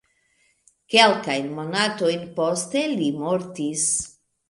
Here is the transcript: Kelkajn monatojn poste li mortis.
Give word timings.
Kelkajn 0.93 1.53
monatojn 1.61 2.27
poste 2.41 2.85
li 2.97 3.15
mortis. 3.23 3.89